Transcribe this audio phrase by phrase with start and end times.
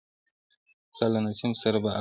[0.95, 1.89] ستا له نسیم سره به الوزمه-